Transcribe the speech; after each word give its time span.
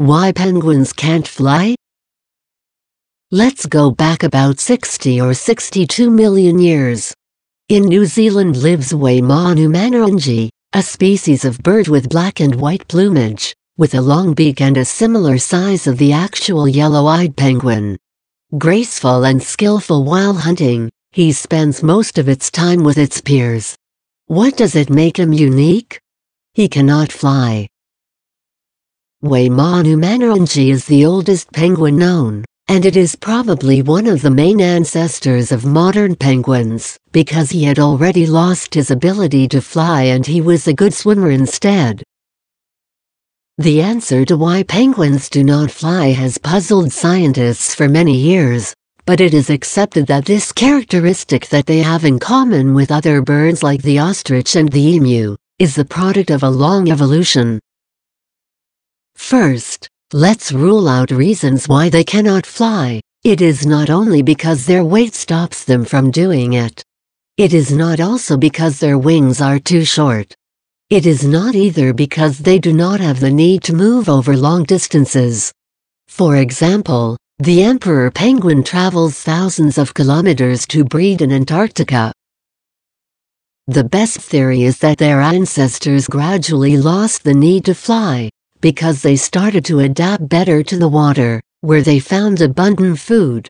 Why 0.00 0.32
penguins 0.32 0.94
can't 0.94 1.28
fly? 1.28 1.74
Let's 3.30 3.66
go 3.66 3.90
back 3.90 4.22
about 4.22 4.58
60 4.58 5.20
or 5.20 5.34
62 5.34 6.10
million 6.10 6.58
years. 6.58 7.12
In 7.68 7.84
New 7.84 8.06
Zealand 8.06 8.56
lives 8.56 8.94
Waimanu 8.94 9.68
manneringi, 9.68 10.48
a 10.72 10.82
species 10.82 11.44
of 11.44 11.58
bird 11.58 11.88
with 11.88 12.08
black 12.08 12.40
and 12.40 12.54
white 12.54 12.88
plumage, 12.88 13.54
with 13.76 13.94
a 13.94 14.00
long 14.00 14.32
beak 14.32 14.62
and 14.62 14.78
a 14.78 14.86
similar 14.86 15.36
size 15.36 15.86
of 15.86 15.98
the 15.98 16.14
actual 16.14 16.66
yellow-eyed 16.66 17.36
penguin. 17.36 17.98
Graceful 18.56 19.24
and 19.24 19.42
skillful 19.42 20.04
while 20.04 20.32
hunting, 20.32 20.88
he 21.12 21.30
spends 21.30 21.82
most 21.82 22.16
of 22.16 22.26
its 22.26 22.50
time 22.50 22.82
with 22.84 22.96
its 22.96 23.20
peers. 23.20 23.76
What 24.28 24.56
does 24.56 24.76
it 24.76 24.88
make 24.88 25.18
him 25.18 25.34
unique? 25.34 26.00
He 26.54 26.70
cannot 26.70 27.12
fly. 27.12 27.68
Waimanu 29.22 29.98
manneringi 29.98 30.70
is 30.70 30.86
the 30.86 31.04
oldest 31.04 31.52
penguin 31.52 31.98
known, 31.98 32.42
and 32.68 32.86
it 32.86 32.96
is 32.96 33.14
probably 33.14 33.82
one 33.82 34.06
of 34.06 34.22
the 34.22 34.30
main 34.30 34.62
ancestors 34.62 35.52
of 35.52 35.66
modern 35.66 36.14
penguins, 36.14 36.98
because 37.12 37.50
he 37.50 37.62
had 37.64 37.78
already 37.78 38.24
lost 38.24 38.72
his 38.72 38.90
ability 38.90 39.46
to 39.48 39.60
fly 39.60 40.04
and 40.04 40.24
he 40.24 40.40
was 40.40 40.66
a 40.66 40.72
good 40.72 40.94
swimmer 40.94 41.30
instead. 41.30 42.02
The 43.58 43.82
answer 43.82 44.24
to 44.24 44.38
why 44.38 44.62
penguins 44.62 45.28
do 45.28 45.44
not 45.44 45.70
fly 45.70 46.12
has 46.12 46.38
puzzled 46.38 46.90
scientists 46.90 47.74
for 47.74 47.90
many 47.90 48.16
years, 48.16 48.72
but 49.04 49.20
it 49.20 49.34
is 49.34 49.50
accepted 49.50 50.06
that 50.06 50.24
this 50.24 50.50
characteristic 50.50 51.46
that 51.50 51.66
they 51.66 51.80
have 51.80 52.06
in 52.06 52.18
common 52.18 52.72
with 52.72 52.90
other 52.90 53.20
birds 53.20 53.62
like 53.62 53.82
the 53.82 53.98
ostrich 53.98 54.56
and 54.56 54.72
the 54.72 54.80
emu, 54.80 55.36
is 55.58 55.74
the 55.74 55.84
product 55.84 56.30
of 56.30 56.42
a 56.42 56.48
long 56.48 56.90
evolution. 56.90 57.60
First, 59.20 59.86
let's 60.12 60.50
rule 60.50 60.88
out 60.88 61.12
reasons 61.12 61.68
why 61.68 61.88
they 61.88 62.02
cannot 62.02 62.44
fly. 62.44 63.00
It 63.22 63.40
is 63.40 63.64
not 63.64 63.88
only 63.88 64.22
because 64.22 64.66
their 64.66 64.82
weight 64.82 65.14
stops 65.14 65.62
them 65.62 65.84
from 65.84 66.10
doing 66.10 66.54
it. 66.54 66.82
It 67.36 67.54
is 67.54 67.70
not 67.70 68.00
also 68.00 68.36
because 68.36 68.80
their 68.80 68.98
wings 68.98 69.40
are 69.40 69.60
too 69.60 69.84
short. 69.84 70.34
It 70.88 71.06
is 71.06 71.22
not 71.22 71.54
either 71.54 71.92
because 71.92 72.38
they 72.38 72.58
do 72.58 72.72
not 72.72 72.98
have 72.98 73.20
the 73.20 73.30
need 73.30 73.62
to 73.64 73.72
move 73.72 74.08
over 74.08 74.36
long 74.36 74.64
distances. 74.64 75.52
For 76.08 76.38
example, 76.38 77.16
the 77.38 77.62
emperor 77.62 78.10
penguin 78.10 78.64
travels 78.64 79.14
thousands 79.20 79.78
of 79.78 79.94
kilometers 79.94 80.66
to 80.68 80.82
breed 80.82 81.22
in 81.22 81.30
Antarctica. 81.30 82.12
The 83.68 83.84
best 83.84 84.18
theory 84.18 84.62
is 84.62 84.78
that 84.78 84.98
their 84.98 85.20
ancestors 85.20 86.08
gradually 86.08 86.76
lost 86.76 87.22
the 87.22 87.34
need 87.34 87.66
to 87.66 87.74
fly, 87.74 88.30
because 88.60 89.02
they 89.02 89.16
started 89.16 89.64
to 89.64 89.80
adapt 89.80 90.28
better 90.28 90.62
to 90.62 90.76
the 90.76 90.88
water, 90.88 91.40
where 91.60 91.82
they 91.82 91.98
found 91.98 92.40
abundant 92.40 92.98
food. 92.98 93.48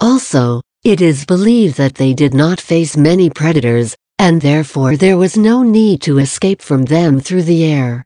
Also, 0.00 0.62
it 0.84 1.00
is 1.00 1.24
believed 1.24 1.76
that 1.76 1.94
they 1.94 2.14
did 2.14 2.34
not 2.34 2.60
face 2.60 2.96
many 2.96 3.28
predators, 3.30 3.96
and 4.18 4.40
therefore 4.40 4.96
there 4.96 5.18
was 5.18 5.36
no 5.36 5.62
need 5.62 6.00
to 6.02 6.18
escape 6.18 6.62
from 6.62 6.84
them 6.84 7.20
through 7.20 7.42
the 7.42 7.64
air. 7.64 8.04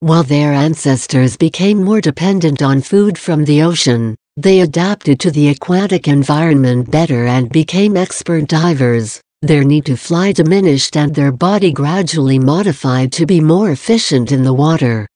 While 0.00 0.22
their 0.22 0.52
ancestors 0.52 1.36
became 1.36 1.84
more 1.84 2.00
dependent 2.00 2.62
on 2.62 2.80
food 2.80 3.18
from 3.18 3.44
the 3.44 3.62
ocean, 3.62 4.16
they 4.36 4.60
adapted 4.60 5.20
to 5.20 5.30
the 5.30 5.48
aquatic 5.48 6.08
environment 6.08 6.90
better 6.90 7.26
and 7.26 7.50
became 7.50 7.96
expert 7.96 8.48
divers. 8.48 9.20
Their 9.42 9.64
need 9.64 9.86
to 9.86 9.96
fly 9.96 10.32
diminished 10.32 10.96
and 10.96 11.14
their 11.14 11.32
body 11.32 11.72
gradually 11.72 12.38
modified 12.38 13.10
to 13.12 13.24
be 13.24 13.40
more 13.40 13.70
efficient 13.70 14.32
in 14.32 14.44
the 14.44 14.52
water. 14.52 15.06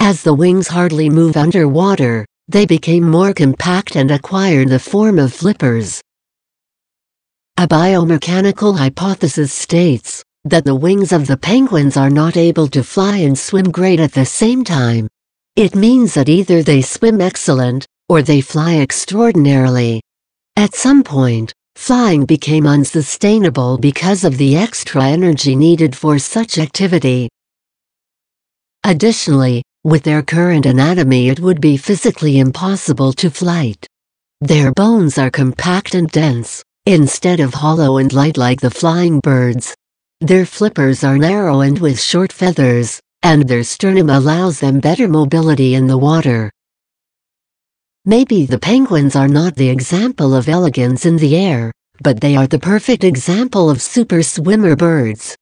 As 0.00 0.22
the 0.22 0.34
wings 0.34 0.66
hardly 0.66 1.08
move 1.08 1.36
underwater, 1.36 2.26
they 2.48 2.66
became 2.66 3.08
more 3.08 3.32
compact 3.32 3.94
and 3.94 4.10
acquired 4.10 4.68
the 4.68 4.80
form 4.80 5.18
of 5.18 5.32
flippers. 5.32 6.00
A 7.56 7.68
biomechanical 7.68 8.76
hypothesis 8.76 9.52
states 9.52 10.24
that 10.44 10.64
the 10.64 10.74
wings 10.74 11.12
of 11.12 11.26
the 11.26 11.36
penguins 11.36 11.96
are 11.96 12.10
not 12.10 12.36
able 12.36 12.68
to 12.68 12.82
fly 12.82 13.18
and 13.18 13.38
swim 13.38 13.70
great 13.70 14.00
at 14.00 14.12
the 14.12 14.24
same 14.24 14.64
time. 14.64 15.08
It 15.56 15.74
means 15.74 16.14
that 16.14 16.28
either 16.28 16.62
they 16.62 16.82
swim 16.82 17.20
excellent, 17.20 17.86
or 18.08 18.22
they 18.22 18.40
fly 18.40 18.78
extraordinarily. 18.78 20.00
At 20.56 20.74
some 20.74 21.04
point, 21.04 21.52
flying 21.78 22.26
became 22.26 22.66
unsustainable 22.66 23.78
because 23.78 24.24
of 24.24 24.36
the 24.36 24.56
extra 24.56 25.06
energy 25.06 25.54
needed 25.54 25.94
for 25.96 26.18
such 26.18 26.58
activity. 26.58 27.28
Additionally, 28.84 29.62
with 29.84 30.02
their 30.02 30.20
current 30.20 30.66
anatomy 30.66 31.28
it 31.28 31.38
would 31.38 31.60
be 31.60 31.76
physically 31.76 32.40
impossible 32.40 33.12
to 33.12 33.30
flight. 33.30 33.86
Their 34.40 34.72
bones 34.72 35.18
are 35.18 35.30
compact 35.30 35.94
and 35.94 36.10
dense, 36.10 36.64
instead 36.84 37.38
of 37.38 37.54
hollow 37.54 37.98
and 37.98 38.12
light 38.12 38.36
like 38.36 38.60
the 38.60 38.70
flying 38.70 39.20
birds. 39.20 39.72
Their 40.20 40.46
flippers 40.46 41.04
are 41.04 41.16
narrow 41.16 41.60
and 41.60 41.78
with 41.78 42.00
short 42.00 42.32
feathers, 42.32 43.00
and 43.22 43.48
their 43.48 43.62
sternum 43.62 44.10
allows 44.10 44.58
them 44.58 44.80
better 44.80 45.06
mobility 45.06 45.74
in 45.74 45.86
the 45.86 45.96
water. 45.96 46.50
Maybe 48.08 48.46
the 48.46 48.58
penguins 48.58 49.14
are 49.16 49.28
not 49.28 49.54
the 49.54 49.68
example 49.68 50.34
of 50.34 50.48
elegance 50.48 51.04
in 51.04 51.18
the 51.18 51.36
air, 51.36 51.70
but 52.02 52.22
they 52.22 52.36
are 52.36 52.46
the 52.46 52.58
perfect 52.58 53.04
example 53.04 53.68
of 53.68 53.82
super 53.82 54.22
swimmer 54.22 54.74
birds. 54.74 55.36